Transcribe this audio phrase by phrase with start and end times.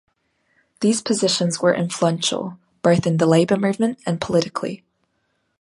[0.79, 4.83] These positions were influential both in the labour movement and politically.